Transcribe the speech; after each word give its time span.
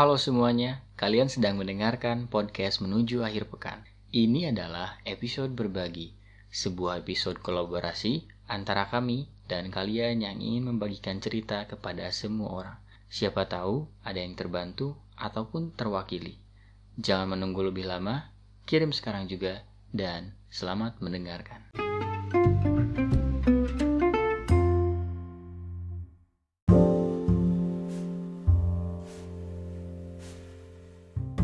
Halo 0.00 0.16
semuanya, 0.16 0.80
kalian 0.96 1.28
sedang 1.28 1.60
mendengarkan 1.60 2.24
podcast 2.24 2.80
menuju 2.80 3.20
akhir 3.20 3.52
pekan. 3.52 3.84
Ini 4.08 4.48
adalah 4.48 4.96
episode 5.04 5.52
berbagi, 5.52 6.16
sebuah 6.48 7.04
episode 7.04 7.36
kolaborasi 7.44 8.24
antara 8.48 8.88
kami 8.88 9.28
dan 9.44 9.68
kalian 9.68 10.24
yang 10.24 10.40
ingin 10.40 10.72
membagikan 10.72 11.20
cerita 11.20 11.68
kepada 11.68 12.08
semua 12.16 12.48
orang. 12.48 12.76
Siapa 13.12 13.44
tahu 13.44 13.92
ada 14.00 14.24
yang 14.24 14.40
terbantu 14.40 14.96
ataupun 15.20 15.76
terwakili. 15.76 16.40
Jangan 16.96 17.36
menunggu 17.36 17.60
lebih 17.60 17.84
lama, 17.84 18.32
kirim 18.64 18.96
sekarang 18.96 19.28
juga, 19.28 19.68
dan 19.92 20.32
selamat 20.48 20.96
mendengarkan. 21.04 21.76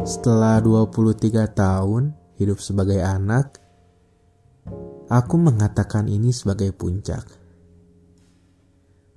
Setelah 0.07 0.63
23 0.63 1.51
tahun 1.51 2.15
hidup 2.39 2.63
sebagai 2.63 3.03
anak, 3.03 3.59
aku 5.11 5.35
mengatakan 5.35 6.07
ini 6.07 6.31
sebagai 6.31 6.71
puncak. 6.71 7.27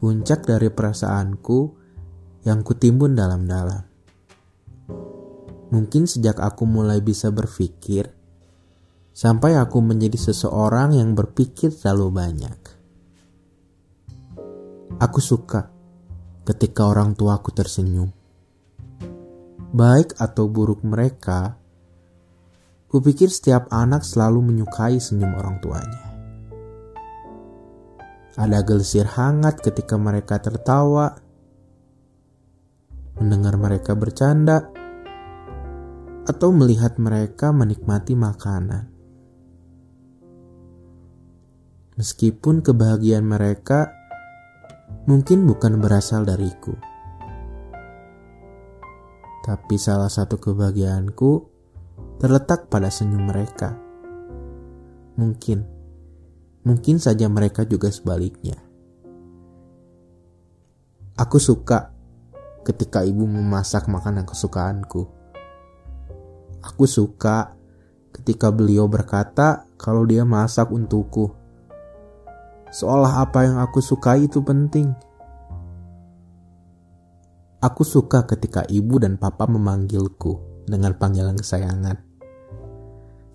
Puncak 0.02 0.50
dari 0.50 0.74
perasaanku 0.74 1.60
yang 2.42 2.66
kutimbun 2.66 3.14
dalam-dalam. 3.14 3.86
Mungkin 5.70 6.10
sejak 6.10 6.42
aku 6.42 6.66
mulai 6.66 7.06
bisa 7.06 7.30
berpikir, 7.30 8.10
sampai 9.14 9.62
aku 9.62 9.86
menjadi 9.86 10.18
seseorang 10.18 10.98
yang 10.98 11.14
berpikir 11.14 11.70
terlalu 11.70 12.18
banyak. 12.18 12.60
Aku 14.98 15.22
suka 15.22 15.70
ketika 16.50 16.90
orang 16.90 17.14
tuaku 17.14 17.54
tersenyum 17.54 18.19
baik 19.70 20.18
atau 20.18 20.50
buruk 20.50 20.82
mereka, 20.82 21.54
kupikir 22.90 23.30
setiap 23.30 23.70
anak 23.70 24.02
selalu 24.02 24.42
menyukai 24.50 24.98
senyum 24.98 25.38
orang 25.38 25.62
tuanya. 25.62 26.04
Ada 28.40 28.66
gelesir 28.66 29.06
hangat 29.06 29.62
ketika 29.62 30.00
mereka 30.00 30.42
tertawa, 30.42 31.14
mendengar 33.22 33.60
mereka 33.62 33.94
bercanda, 33.94 34.74
atau 36.26 36.50
melihat 36.50 36.98
mereka 36.98 37.54
menikmati 37.54 38.18
makanan. 38.18 38.90
Meskipun 42.00 42.64
kebahagiaan 42.64 43.28
mereka 43.28 43.92
mungkin 45.04 45.44
bukan 45.44 45.84
berasal 45.84 46.24
dariku 46.24 46.89
tapi 49.44 49.80
salah 49.80 50.12
satu 50.12 50.36
kebahagiaanku 50.40 51.48
terletak 52.20 52.68
pada 52.68 52.92
senyum 52.92 53.32
mereka. 53.32 53.80
Mungkin, 55.16 55.64
mungkin 56.68 57.00
saja 57.00 57.28
mereka 57.32 57.64
juga 57.64 57.92
sebaliknya. 57.92 58.60
Aku 61.20 61.36
suka 61.40 61.92
ketika 62.64 63.04
ibu 63.04 63.28
memasak 63.28 63.88
makanan 63.92 64.24
kesukaanku. 64.24 65.08
Aku 66.64 66.84
suka 66.88 67.56
ketika 68.16 68.52
beliau 68.52 68.88
berkata 68.88 69.68
kalau 69.80 70.04
dia 70.04 70.24
masak 70.24 70.72
untukku. 70.72 71.32
Seolah 72.70 73.26
apa 73.26 73.48
yang 73.48 73.58
aku 73.60 73.82
sukai 73.82 74.30
itu 74.30 74.44
penting. 74.44 74.94
Aku 77.60 77.84
suka 77.84 78.24
ketika 78.24 78.64
ibu 78.72 79.04
dan 79.04 79.20
papa 79.20 79.44
memanggilku 79.44 80.64
dengan 80.64 80.96
panggilan 80.96 81.36
kesayangan. 81.36 82.00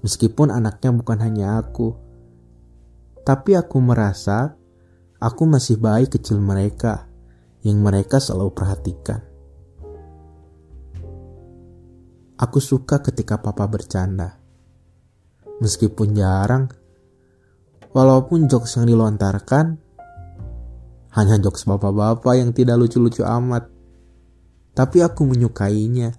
Meskipun 0.00 0.48
anaknya 0.48 0.97
bukan 0.97 1.20
hanya 1.20 1.61
aku, 1.61 1.92
tapi 3.20 3.52
aku 3.52 3.84
merasa 3.84 4.57
aku 5.20 5.45
masih 5.45 5.77
baik 5.77 6.17
kecil 6.17 6.40
mereka 6.40 7.05
yang 7.68 7.84
mereka 7.84 8.17
selalu 8.17 8.57
perhatikan. 8.57 9.20
Aku 12.40 12.64
suka 12.64 13.05
ketika 13.05 13.45
papa 13.45 13.68
bercanda. 13.68 14.40
Meskipun 15.61 16.17
jarang, 16.17 16.73
walaupun 17.92 18.48
jokes 18.48 18.80
yang 18.80 18.89
dilontarkan 18.89 19.77
hanya 21.13 21.36
jokes 21.45 21.68
bapak-bapak 21.68 22.40
yang 22.40 22.57
tidak 22.57 22.80
lucu-lucu 22.80 23.20
amat 23.20 23.73
tapi 24.74 25.01
aku 25.01 25.23
menyukainya. 25.24 26.12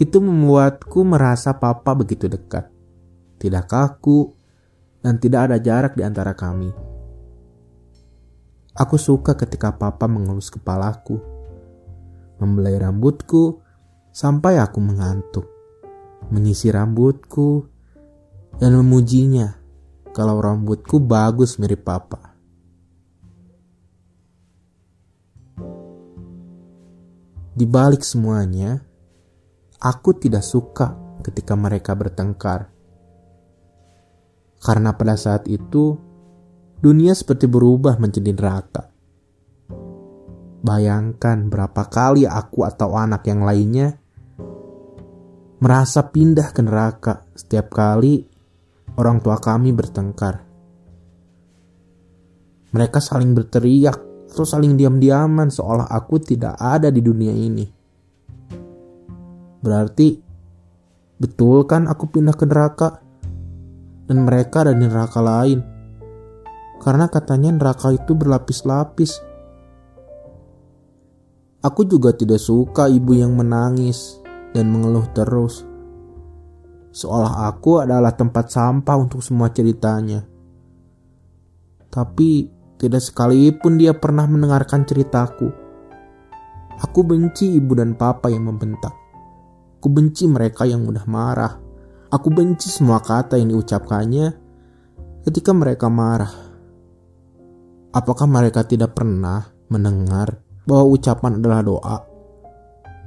Itu 0.00 0.20
membuatku 0.20 1.04
merasa 1.04 1.56
papa 1.56 1.92
begitu 1.92 2.28
dekat, 2.28 2.68
tidak 3.36 3.68
kaku, 3.68 4.32
dan 5.00 5.16
tidak 5.20 5.48
ada 5.50 5.56
jarak 5.60 5.92
di 5.96 6.04
antara 6.04 6.32
kami. 6.32 6.72
Aku 8.76 8.96
suka 8.96 9.36
ketika 9.36 9.76
papa 9.76 10.08
mengelus 10.08 10.48
kepalaku, 10.48 11.20
membelai 12.40 12.80
rambutku 12.80 13.60
sampai 14.08 14.56
aku 14.56 14.80
mengantuk, 14.80 15.44
menyisir 16.32 16.72
rambutku, 16.72 17.68
dan 18.56 18.76
memujinya 18.76 19.60
kalau 20.16 20.40
rambutku 20.40 20.96
bagus 20.96 21.60
mirip 21.60 21.84
papa. 21.84 22.29
Di 27.60 27.68
balik 27.68 28.00
semuanya, 28.00 28.80
aku 29.84 30.16
tidak 30.16 30.40
suka 30.40 30.96
ketika 31.20 31.52
mereka 31.52 31.92
bertengkar. 31.92 32.72
Karena 34.64 34.96
pada 34.96 35.12
saat 35.20 35.44
itu, 35.44 35.92
dunia 36.80 37.12
seperti 37.12 37.44
berubah 37.44 38.00
menjadi 38.00 38.32
neraka. 38.32 38.88
Bayangkan 40.64 41.52
berapa 41.52 41.84
kali 41.84 42.24
aku 42.24 42.64
atau 42.64 42.96
anak 42.96 43.28
yang 43.28 43.44
lainnya 43.44 43.92
merasa 45.60 46.08
pindah 46.08 46.56
ke 46.56 46.64
neraka 46.64 47.28
setiap 47.36 47.76
kali 47.76 48.24
orang 48.96 49.20
tua 49.20 49.36
kami 49.36 49.76
bertengkar. 49.76 50.48
Mereka 52.72 53.04
saling 53.04 53.36
berteriak 53.36 54.09
terus 54.30 54.54
saling 54.54 54.78
diam-diaman 54.78 55.50
seolah 55.50 55.90
aku 55.90 56.22
tidak 56.22 56.54
ada 56.56 56.88
di 56.88 57.02
dunia 57.02 57.34
ini. 57.34 57.66
Berarti 59.60 60.16
betul 61.20 61.68
kan 61.68 61.84
aku 61.90 62.08
pindah 62.08 62.32
ke 62.32 62.48
neraka 62.48 63.02
dan 64.08 64.24
mereka 64.24 64.64
ada 64.64 64.72
di 64.72 64.86
neraka 64.86 65.20
lain. 65.20 65.60
Karena 66.80 67.12
katanya 67.12 67.52
neraka 67.52 67.92
itu 67.92 68.16
berlapis-lapis. 68.16 69.20
Aku 71.60 71.84
juga 71.84 72.16
tidak 72.16 72.40
suka 72.40 72.88
ibu 72.88 73.12
yang 73.12 73.36
menangis 73.36 74.16
dan 74.56 74.72
mengeluh 74.72 75.04
terus. 75.12 75.68
Seolah 76.90 77.52
aku 77.52 77.84
adalah 77.84 78.16
tempat 78.16 78.48
sampah 78.48 78.96
untuk 78.96 79.20
semua 79.20 79.52
ceritanya. 79.52 80.24
Tapi 81.92 82.59
tidak 82.80 83.04
sekalipun 83.04 83.76
dia 83.76 83.92
pernah 83.92 84.24
mendengarkan 84.24 84.88
ceritaku. 84.88 85.52
Aku 86.80 87.04
benci 87.04 87.60
ibu 87.60 87.76
dan 87.76 87.92
papa 87.92 88.32
yang 88.32 88.48
membentak. 88.48 88.96
Aku 89.76 89.92
benci 89.92 90.24
mereka 90.24 90.64
yang 90.64 90.88
mudah 90.88 91.04
marah. 91.04 91.60
Aku 92.08 92.32
benci 92.32 92.72
semua 92.72 93.04
kata 93.04 93.36
yang 93.36 93.52
diucapkannya 93.52 94.32
ketika 95.28 95.52
mereka 95.52 95.92
marah. 95.92 96.32
Apakah 97.92 98.24
mereka 98.24 98.64
tidak 98.64 98.96
pernah 98.96 99.44
mendengar 99.68 100.40
bahwa 100.64 100.96
ucapan 100.96 101.36
adalah 101.36 101.60
doa? 101.60 101.98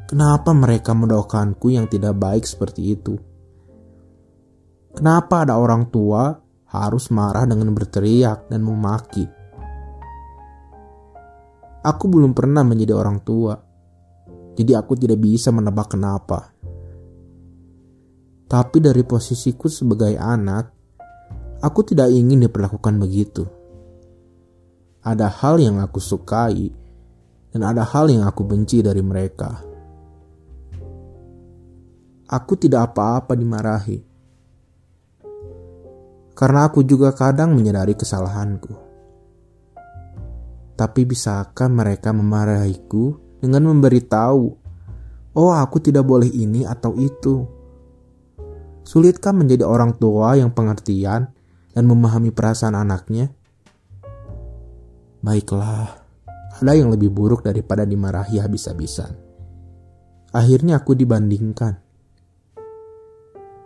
Kenapa 0.05 0.53
mereka 0.53 0.94
mendoakanku 0.94 1.73
yang 1.73 1.90
tidak 1.90 2.14
baik 2.14 2.46
seperti 2.46 2.93
itu? 2.93 3.17
Kenapa 4.93 5.41
ada 5.41 5.58
orang 5.58 5.90
tua 5.90 6.37
harus 6.69 7.09
marah 7.09 7.49
dengan 7.49 7.73
berteriak 7.73 8.53
dan 8.53 8.61
memaki? 8.61 9.42
Aku 11.84 12.08
belum 12.08 12.32
pernah 12.32 12.64
menjadi 12.64 12.96
orang 12.96 13.20
tua, 13.28 13.59
jadi 14.56 14.80
aku 14.80 14.96
tidak 14.96 15.20
bisa 15.20 15.52
menebak 15.52 15.91
kenapa. 15.91 16.56
Tapi 18.47 18.78
dari 18.80 19.03
posisiku 19.03 19.68
sebagai 19.68 20.16
anak, 20.16 20.72
aku 21.59 21.84
tidak 21.84 22.08
ingin 22.08 22.47
diperlakukan 22.47 22.96
begitu. 23.03 23.44
Ada 25.03 25.28
hal 25.28 25.59
yang 25.59 25.84
aku 25.84 26.00
sukai, 26.00 26.72
dan 27.52 27.62
ada 27.68 27.84
hal 27.84 28.08
yang 28.08 28.24
aku 28.24 28.47
benci 28.47 28.79
dari 28.79 29.03
mereka. 29.03 29.52
Aku 32.32 32.56
tidak 32.56 32.96
apa-apa 32.96 33.36
dimarahi, 33.36 34.00
karena 36.32 36.72
aku 36.72 36.79
juga 36.88 37.12
kadang 37.12 37.52
menyadari 37.52 37.91
kesalahanku. 37.91 38.92
Tapi 40.84 41.08
bisakah 41.08 41.72
mereka 41.72 42.12
memarahiku 42.12 43.16
dengan 43.40 43.72
memberitahu 43.72 44.64
Oh, 45.34 45.50
aku 45.56 45.80
tidak 45.80 46.03
boleh 46.03 46.28
ini 46.28 46.62
atau 46.62 46.94
itu. 47.00 47.47
Sulitkah 48.84 49.32
menjadi 49.32 49.64
orang 49.64 49.96
tua 49.96 50.35
yang 50.35 50.52
pengertian 50.52 51.32
dan 51.72 51.84
memahami 51.88 52.30
perasaan 52.30 52.76
anaknya? 52.76 53.32
Baiklah, 55.24 56.03
ada 56.59 56.74
yang 56.76 56.91
lebih 56.91 57.09
buruk 57.09 57.47
daripada 57.47 57.82
dimarahi 57.88 58.38
habis-habisan. 58.38 59.16
Akhirnya 60.36 60.84
aku 60.84 60.94
dibandingkan. 60.94 61.79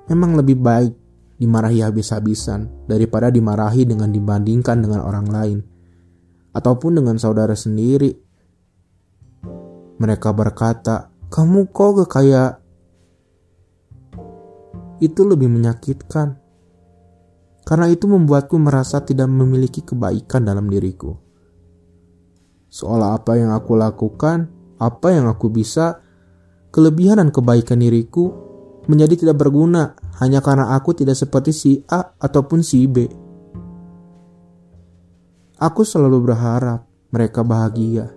Memang 0.07 0.39
lebih 0.39 0.55
baik 0.55 0.93
dimarahi 1.35 1.83
habis-habisan 1.83 2.87
daripada 2.87 3.27
dimarahi 3.27 3.83
dengan 3.83 4.07
dibandingkan 4.07 4.85
dengan 4.85 5.03
orang 5.03 5.27
lain 5.27 5.59
ataupun 6.57 6.97
dengan 6.97 7.21
saudara 7.21 7.53
sendiri. 7.53 8.09
Mereka 10.01 10.33
berkata, 10.33 11.13
"Kamu 11.29 11.69
kok 11.69 11.89
gak 12.01 12.09
kayak 12.09 12.51
itu 14.97 15.21
lebih 15.21 15.53
menyakitkan." 15.53 16.41
Karena 17.67 17.91
itu 17.91 18.07
membuatku 18.07 18.55
merasa 18.57 19.03
tidak 19.03 19.27
memiliki 19.27 19.83
kebaikan 19.83 20.47
dalam 20.47 20.71
diriku. 20.71 21.13
Seolah 22.71 23.19
apa 23.19 23.35
yang 23.35 23.51
aku 23.51 23.75
lakukan, 23.75 24.47
apa 24.79 25.07
yang 25.11 25.27
aku 25.27 25.51
bisa, 25.51 25.99
kelebihan 26.71 27.19
dan 27.19 27.29
kebaikan 27.29 27.83
diriku 27.83 28.31
menjadi 28.87 29.27
tidak 29.27 29.43
berguna 29.43 29.99
hanya 30.23 30.39
karena 30.39 30.79
aku 30.79 30.95
tidak 30.95 31.19
seperti 31.19 31.51
si 31.51 31.71
A 31.91 32.15
ataupun 32.15 32.63
si 32.63 32.87
B. 32.87 33.26
Aku 35.57 35.81
selalu 35.81 36.21
berharap 36.21 36.85
mereka 37.09 37.41
bahagia, 37.41 38.13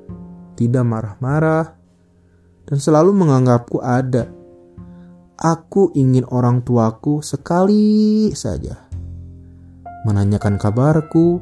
tidak 0.61 0.85
marah-marah, 0.85 1.73
dan 2.69 2.77
selalu 2.77 3.17
menganggapku 3.17 3.81
ada. 3.81 4.29
Aku 5.41 5.89
ingin 5.97 6.29
orang 6.29 6.61
tuaku 6.61 7.25
sekali 7.25 8.29
saja 8.37 8.91
menanyakan 10.05 10.61
kabarku, 10.61 11.41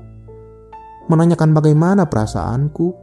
menanyakan 1.10 1.50
bagaimana 1.50 2.06
perasaanku, 2.06 2.94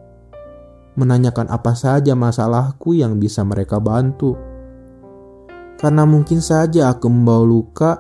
menanyakan 0.96 1.52
apa 1.52 1.76
saja 1.76 2.16
masalahku 2.16 2.96
yang 2.96 3.20
bisa 3.20 3.44
mereka 3.44 3.80
bantu. 3.80 4.36
Karena 5.76 6.08
mungkin 6.08 6.40
saja 6.40 6.96
aku 6.96 7.12
membawa 7.12 7.44
luka 7.44 7.92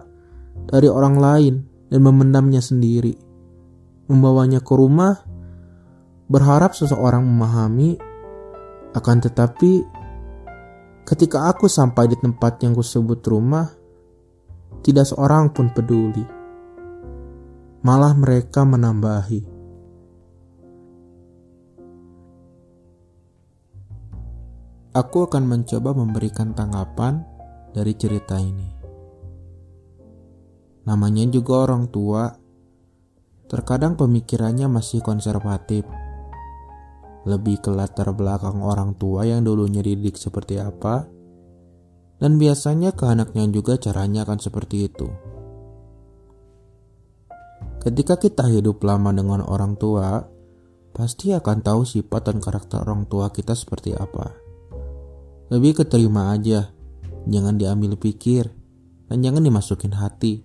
dari 0.71 0.87
orang 0.87 1.15
lain 1.19 1.53
dan 1.91 1.99
memendamnya 1.99 2.63
sendiri. 2.63 3.24
Membawanya 4.05 4.61
ke 4.61 4.73
rumah, 4.77 5.25
berharap 6.29 6.77
seseorang 6.77 7.25
memahami, 7.25 7.97
akan 8.93 9.17
tetapi 9.21 9.81
ketika 11.09 11.49
aku 11.49 11.65
sampai 11.65 12.09
di 12.09 12.17
tempat 12.17 12.61
yang 12.61 12.77
kusebut 12.77 13.21
rumah, 13.25 13.69
tidak 14.85 15.09
seorang 15.09 15.49
pun 15.49 15.73
peduli 15.73 16.35
malah 17.85 18.17
mereka 18.17 18.65
menambahi. 18.65 19.45
Aku 24.97 25.29
akan 25.29 25.43
mencoba 25.45 25.93
memberikan 25.93 26.57
tanggapan 26.57 27.21
dari 27.77 27.93
cerita 27.93 28.41
ini. 28.41 28.65
Namanya 30.89 31.29
juga 31.29 31.69
orang 31.69 31.85
tua, 31.93 32.25
terkadang 33.45 33.93
pemikirannya 33.97 34.65
masih 34.69 35.01
konservatif. 35.05 35.85
Lebih 37.25 37.65
ke 37.65 37.73
latar 37.73 38.13
belakang 38.13 38.61
orang 38.61 38.93
tua 38.97 39.25
yang 39.25 39.41
dulunya 39.41 39.81
dididik 39.81 40.17
seperti 40.17 40.61
apa, 40.61 41.09
dan 42.21 42.37
biasanya 42.37 42.93
ke 42.93 43.09
anaknya 43.09 43.49
juga 43.49 43.81
caranya 43.81 44.23
akan 44.23 44.39
seperti 44.39 44.85
itu. 44.85 45.09
Ketika 47.81 48.17
kita 48.17 48.45
hidup 48.49 48.81
lama 48.81 49.13
dengan 49.13 49.41
orang 49.45 49.77
tua, 49.77 50.25
pasti 50.93 51.33
akan 51.33 51.57
tahu 51.65 51.81
sifat 51.85 52.29
dan 52.29 52.37
karakter 52.41 52.81
orang 52.81 53.05
tua 53.09 53.29
kita 53.33 53.57
seperti 53.57 53.93
apa. 53.93 54.33
Lebih 55.49 55.85
keterima 55.85 56.33
aja, 56.33 56.73
jangan 57.25 57.57
diambil 57.57 57.97
pikir, 57.97 58.49
dan 59.09 59.21
jangan 59.21 59.41
dimasukin 59.41 59.93
hati. 59.97 60.44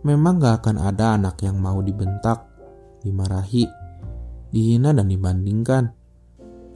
Memang 0.00 0.40
gak 0.40 0.64
akan 0.64 0.76
ada 0.80 1.16
anak 1.20 1.44
yang 1.44 1.60
mau 1.60 1.84
dibentak, 1.84 2.48
dimarahi, 3.04 3.68
dihina 4.48 4.96
dan 4.96 5.08
dibandingkan. 5.08 5.92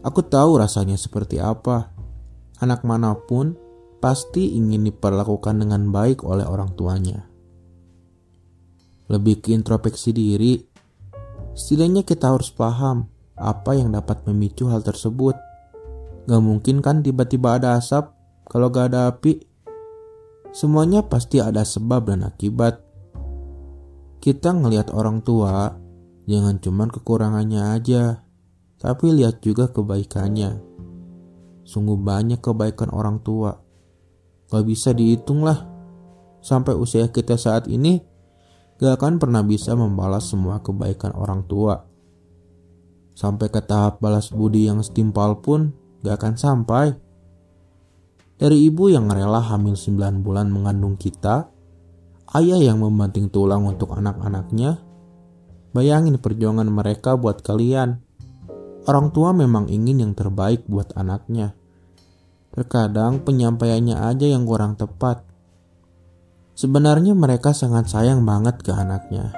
Aku 0.05 0.21
tahu 0.25 0.61
rasanya 0.61 1.01
seperti 1.01 1.41
apa. 1.41 1.93
Anak 2.61 2.85
mana 2.85 3.17
pun 3.17 3.57
pasti 3.99 4.53
ingin 4.57 4.85
diperlakukan 4.85 5.65
dengan 5.65 5.89
baik 5.89 6.21
oleh 6.29 6.45
orang 6.45 6.77
tuanya 6.77 7.35
lebih 9.09 9.45
ke 9.45 9.53
introspeksi 9.53 10.11
diri. 10.17 10.61
Setidaknya 11.55 12.03
kita 12.03 12.35
harus 12.35 12.51
paham 12.51 13.07
apa 13.37 13.77
yang 13.77 13.93
dapat 13.93 14.25
memicu 14.27 14.67
hal 14.71 14.81
tersebut. 14.81 15.37
Gak 16.25 16.43
mungkin 16.43 16.81
kan 16.81 17.05
tiba-tiba 17.05 17.61
ada 17.61 17.77
asap 17.77 18.11
kalau 18.49 18.73
gak 18.73 18.93
ada 18.93 19.13
api. 19.13 19.45
Semuanya 20.55 21.05
pasti 21.05 21.43
ada 21.43 21.67
sebab 21.67 22.09
dan 22.09 22.25
akibat. 22.25 22.81
Kita 24.25 24.57
ngelihat 24.57 24.89
orang 24.97 25.21
tua, 25.21 25.69
jangan 26.25 26.57
cuma 26.57 26.89
kekurangannya 26.89 27.77
aja, 27.77 28.25
tapi 28.81 29.13
lihat 29.13 29.45
juga 29.45 29.69
kebaikannya. 29.69 30.65
Sungguh 31.69 32.01
banyak 32.01 32.41
kebaikan 32.41 32.89
orang 32.89 33.21
tua. 33.21 33.53
Gak 34.49 34.65
bisa 34.65 34.97
dihitung 34.97 35.45
lah. 35.45 35.69
Sampai 36.41 36.73
usia 36.73 37.05
kita 37.13 37.37
saat 37.37 37.69
ini, 37.69 38.01
gak 38.81 38.97
akan 38.97 39.21
pernah 39.21 39.45
bisa 39.45 39.77
membalas 39.77 40.25
semua 40.33 40.65
kebaikan 40.65 41.13
orang 41.13 41.45
tua. 41.45 41.85
Sampai 43.13 43.53
ke 43.53 43.61
tahap 43.61 44.01
balas 44.01 44.33
budi 44.33 44.73
yang 44.73 44.81
setimpal 44.81 45.45
pun 45.45 45.77
gak 46.01 46.25
akan 46.25 46.35
sampai. 46.41 46.97
Dari 48.41 48.57
ibu 48.73 48.89
yang 48.89 49.13
rela 49.13 49.45
hamil 49.45 49.77
9 49.77 50.25
bulan 50.25 50.49
mengandung 50.49 50.97
kita, 50.97 51.54
ayah 52.35 52.59
yang 52.59 52.83
membanting 52.83 53.31
tulang 53.31 53.65
untuk 53.65 53.95
anak-anaknya, 53.95 54.83
bayangin 55.71 56.19
perjuangan 56.19 56.67
mereka 56.67 57.15
buat 57.15 57.43
kalian. 57.43 58.03
Orang 58.85 59.15
tua 59.17 59.33
memang 59.33 59.71
ingin 59.73 60.05
yang 60.05 60.13
terbaik 60.13 60.67
buat 60.69 60.93
anaknya. 60.99 61.57
Terkadang 62.53 63.25
penyampaiannya 63.25 63.97
aja 63.97 64.27
yang 64.29 64.45
kurang 64.45 64.77
tepat. 64.77 65.25
Sebenarnya 66.55 67.17
mereka 67.19 67.51
sangat 67.51 67.91
sayang 67.91 68.23
banget 68.23 68.63
ke 68.63 68.71
anaknya. 68.71 69.35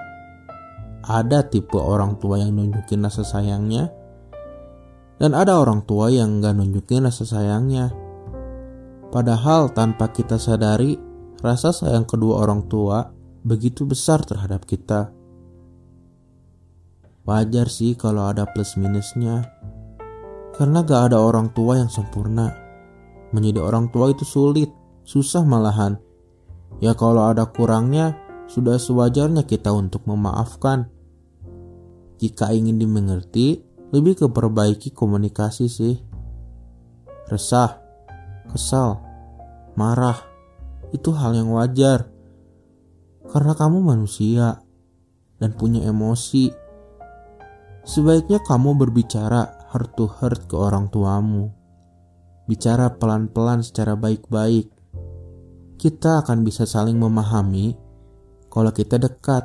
Ada 1.07 1.47
tipe 1.47 1.79
orang 1.79 2.19
tua 2.19 2.43
yang 2.43 2.59
nunjukin 2.59 3.01
rasa 3.07 3.23
sayangnya, 3.23 3.89
dan 5.17 5.33
ada 5.33 5.57
orang 5.57 5.87
tua 5.89 6.13
yang 6.13 6.45
gak 6.45 6.59
nunjukin 6.59 7.09
rasa 7.09 7.25
sayangnya. 7.25 7.95
Padahal 9.09 9.73
tanpa 9.73 10.13
kita 10.13 10.37
sadari, 10.37 10.99
rasa 11.41 11.73
sayang 11.73 12.09
kedua 12.09 12.45
orang 12.45 12.69
tua 12.69 13.13
begitu 13.45 13.85
besar 13.89 14.25
terhadap 14.25 14.65
kita. 14.65 15.13
Wajar 17.27 17.67
sih 17.67 17.99
kalau 17.99 18.31
ada 18.31 18.47
plus 18.47 18.79
minusnya, 18.79 19.51
karena 20.55 20.87
gak 20.87 21.11
ada 21.11 21.19
orang 21.19 21.51
tua 21.51 21.83
yang 21.83 21.91
sempurna. 21.91 22.55
Menjadi 23.35 23.59
orang 23.59 23.91
tua 23.91 24.15
itu 24.15 24.23
sulit, 24.23 24.71
susah 25.03 25.43
malahan 25.43 25.99
Ya 26.79 26.93
kalau 26.93 27.25
ada 27.25 27.49
kurangnya, 27.49 28.17
sudah 28.47 28.77
sewajarnya 28.77 29.49
kita 29.49 29.73
untuk 29.73 30.05
memaafkan. 30.05 30.93
Jika 32.21 32.53
ingin 32.53 32.77
dimengerti, 32.77 33.65
lebih 33.93 34.21
ke 34.21 34.27
perbaiki 34.29 34.93
komunikasi 34.93 35.67
sih. 35.73 35.97
Resah, 37.33 37.81
kesal, 38.53 39.01
marah, 39.75 40.21
itu 40.97 41.13
hal 41.13 41.37
yang 41.37 41.53
wajar. 41.53 42.09
Karena 43.29 43.53
kamu 43.53 43.85
manusia 43.85 44.61
dan 45.37 45.53
punya 45.53 45.85
emosi. 45.85 46.49
Sebaiknya 47.87 48.43
kamu 48.43 48.75
berbicara 48.75 49.69
heart 49.71 49.95
to 49.95 50.09
heart 50.09 50.49
ke 50.49 50.57
orang 50.57 50.89
tuamu. 50.89 51.53
Bicara 52.49 52.95
pelan-pelan 52.97 53.63
secara 53.63 53.99
baik-baik 53.99 54.77
kita 55.77 56.25
akan 56.25 56.41
bisa 56.41 56.65
saling 56.65 56.97
memahami 56.97 57.77
kalau 58.49 58.73
kita 58.73 58.97
dekat, 58.97 59.45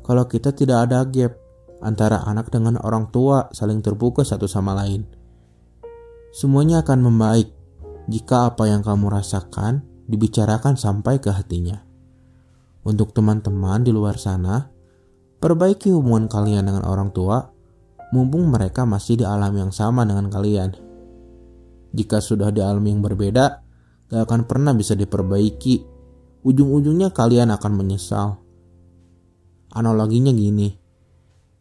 kalau 0.00 0.24
kita 0.24 0.56
tidak 0.56 0.88
ada 0.88 1.04
gap 1.04 1.36
antara 1.84 2.24
anak 2.24 2.48
dengan 2.48 2.80
orang 2.80 3.12
tua 3.12 3.52
saling 3.52 3.84
terbuka 3.84 4.24
satu 4.24 4.48
sama 4.48 4.72
lain. 4.72 5.04
Semuanya 6.32 6.80
akan 6.80 6.98
membaik 7.04 7.52
jika 8.08 8.48
apa 8.48 8.64
yang 8.64 8.80
kamu 8.80 9.12
rasakan 9.12 9.84
dibicarakan 10.08 10.74
sampai 10.74 11.20
ke 11.20 11.30
hatinya. 11.30 11.84
Untuk 12.82 13.12
teman-teman 13.12 13.84
di 13.84 13.92
luar 13.92 14.16
sana, 14.16 14.72
perbaiki 15.38 15.92
hubungan 15.92 16.26
kalian 16.26 16.64
dengan 16.64 16.88
orang 16.88 17.12
tua, 17.12 17.44
mumpung 18.16 18.48
mereka 18.48 18.88
masih 18.88 19.20
di 19.20 19.24
alam 19.28 19.52
yang 19.52 19.68
sama 19.68 20.08
dengan 20.08 20.32
kalian. 20.32 20.72
Jika 21.92 22.24
sudah 22.24 22.48
di 22.48 22.64
alam 22.64 22.84
yang 22.88 23.04
berbeda, 23.04 23.60
gak 24.08 24.22
akan 24.24 24.48
pernah 24.48 24.72
bisa 24.72 24.96
diperbaiki. 24.96 25.84
Ujung-ujungnya 26.48 27.12
kalian 27.12 27.52
akan 27.52 27.72
menyesal. 27.76 28.40
Analoginya 29.76 30.32
gini, 30.32 30.72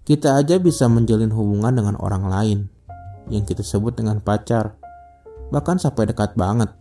kita 0.07 0.39
aja 0.39 0.55
bisa 0.55 0.87
menjalin 0.87 1.35
hubungan 1.35 1.75
dengan 1.75 1.99
orang 1.99 2.23
lain 2.31 2.59
yang 3.27 3.43
kita 3.43 3.59
sebut 3.59 3.99
dengan 3.99 4.23
pacar, 4.23 4.79
bahkan 5.51 5.75
sampai 5.75 6.07
dekat 6.07 6.39
banget. 6.39 6.71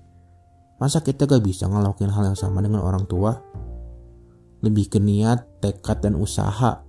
Masa 0.76 1.00
kita 1.00 1.24
gak 1.24 1.40
bisa 1.40 1.64
ngelakuin 1.66 2.12
hal 2.12 2.32
yang 2.32 2.38
sama 2.38 2.60
dengan 2.60 2.84
orang 2.84 3.08
tua? 3.08 3.32
Lebih 4.60 4.92
ke 4.92 4.98
niat, 5.00 5.60
tekad, 5.64 6.04
dan 6.04 6.16
usaha. 6.16 6.84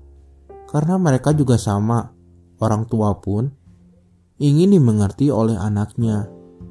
Karena 0.68 0.96
mereka 1.00 1.32
juga 1.32 1.56
sama, 1.56 2.12
orang 2.60 2.84
tua 2.88 3.16
pun 3.20 3.48
ingin 4.44 4.76
dimengerti 4.76 5.32
oleh 5.32 5.56
anaknya. 5.56 6.28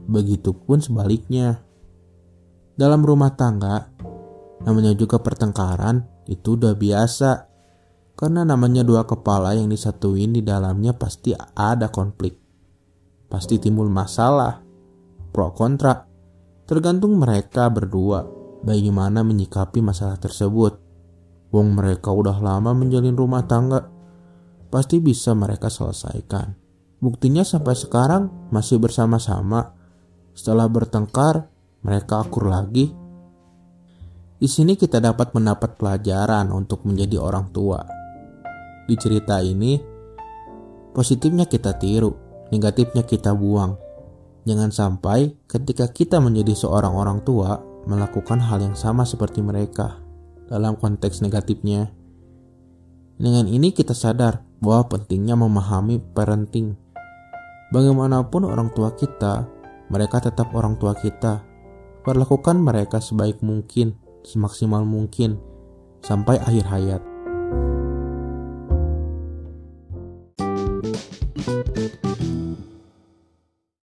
Begitupun 0.07 0.85
sebaliknya. 0.85 1.65
Dalam 2.77 3.01
rumah 3.03 3.33
tangga, 3.33 3.91
namanya 4.63 4.93
juga 4.93 5.17
pertengkaran, 5.19 6.05
itu 6.29 6.55
udah 6.55 6.77
biasa 6.77 7.57
karena 8.17 8.49
namanya 8.49 8.81
dua 8.81 9.05
kepala 9.05 9.53
yang 9.53 9.69
disatuin 9.69 10.33
di 10.33 10.41
dalamnya 10.41 10.97
pasti 10.97 11.37
ada 11.37 11.93
konflik. 11.93 12.41
Pasti 13.29 13.61
timbul 13.61 13.93
masalah, 13.93 14.65
pro 15.31 15.53
kontra. 15.53 16.06
Tergantung 16.67 17.15
mereka 17.17 17.71
berdua 17.71 18.27
bagaimana 18.67 19.23
menyikapi 19.23 19.79
masalah 19.79 20.19
tersebut. 20.19 20.83
Wong 21.55 21.79
mereka 21.79 22.11
udah 22.11 22.37
lama 22.43 22.75
menjalin 22.75 23.15
rumah 23.15 23.47
tangga. 23.47 23.87
Pasti 24.67 24.99
bisa 24.99 25.31
mereka 25.33 25.71
selesaikan. 25.71 26.59
Buktinya 26.99 27.47
sampai 27.47 27.79
sekarang 27.79 28.51
masih 28.51 28.83
bersama-sama. 28.83 29.79
Setelah 30.35 30.67
bertengkar, 30.67 31.47
mereka 31.87 32.27
akur 32.27 32.51
lagi. 32.51 32.91
Di 34.37 34.49
sini 34.51 34.75
kita 34.75 34.99
dapat 34.99 35.33
mendapat 35.33 35.79
pelajaran 35.81 36.51
untuk 36.53 36.85
menjadi 36.85 37.17
orang 37.17 37.49
tua 37.55 37.81
di 38.87 38.95
cerita 38.95 39.43
ini, 39.43 39.75
positifnya 40.95 41.51
kita 41.51 41.75
tiru, 41.75 42.15
negatifnya 42.55 43.03
kita 43.03 43.35
buang. 43.35 43.86
Jangan 44.47 44.71
sampai 44.71 45.35
ketika 45.51 45.91
kita 45.91 46.23
menjadi 46.23 46.55
seorang 46.55 46.95
orang 46.95 47.19
tua 47.27 47.59
melakukan 47.91 48.39
hal 48.39 48.63
yang 48.63 48.79
sama 48.79 49.03
seperti 49.03 49.43
mereka 49.43 49.99
dalam 50.47 50.79
konteks 50.79 51.19
negatifnya. 51.19 51.91
Dengan 53.19 53.51
ini 53.51 53.75
kita 53.75 53.91
sadar 53.91 54.47
bahwa 54.63 54.87
pentingnya 54.87 55.35
memahami 55.35 55.99
parenting. 55.99 56.79
Bagaimanapun 57.75 58.47
orang 58.47 58.71
tua 58.71 58.95
kita, 58.95 59.51
mereka 59.91 60.23
tetap 60.23 60.55
orang 60.55 60.79
tua 60.79 60.95
kita. 60.95 61.43
Perlakukan 62.07 62.63
mereka 62.63 63.03
sebaik 63.03 63.43
mungkin, 63.43 63.99
semaksimal 64.23 64.87
mungkin, 64.87 65.43
sampai 66.07 66.39
akhir 66.39 66.71
hayat. 66.71 67.03